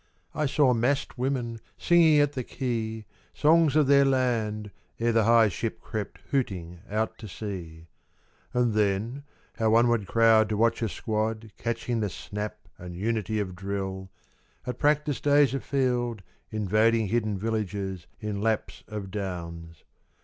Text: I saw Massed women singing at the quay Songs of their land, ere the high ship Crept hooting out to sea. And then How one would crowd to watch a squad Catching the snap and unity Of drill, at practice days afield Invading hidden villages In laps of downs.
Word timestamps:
I 0.33 0.47
saw 0.47 0.73
Massed 0.73 1.19
women 1.19 1.59
singing 1.77 2.19
at 2.21 2.33
the 2.33 2.43
quay 2.43 3.05
Songs 3.35 3.75
of 3.75 3.85
their 3.85 4.03
land, 4.03 4.71
ere 4.99 5.11
the 5.11 5.25
high 5.25 5.47
ship 5.47 5.79
Crept 5.79 6.17
hooting 6.31 6.79
out 6.89 7.19
to 7.19 7.27
sea. 7.27 7.85
And 8.51 8.73
then 8.73 9.25
How 9.57 9.69
one 9.69 9.87
would 9.89 10.07
crowd 10.07 10.49
to 10.49 10.57
watch 10.57 10.81
a 10.81 10.89
squad 10.89 11.51
Catching 11.55 11.99
the 11.99 12.09
snap 12.09 12.67
and 12.79 12.95
unity 12.95 13.37
Of 13.39 13.55
drill, 13.55 14.09
at 14.65 14.79
practice 14.79 15.21
days 15.21 15.53
afield 15.53 16.23
Invading 16.49 17.09
hidden 17.09 17.37
villages 17.37 18.07
In 18.19 18.41
laps 18.41 18.83
of 18.87 19.11
downs. 19.11 19.83